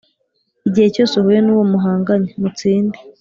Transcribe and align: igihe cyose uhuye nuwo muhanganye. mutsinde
igihe 0.67 0.87
cyose 0.95 1.13
uhuye 1.15 1.39
nuwo 1.41 1.63
muhanganye. 1.71 2.29
mutsinde 2.41 2.97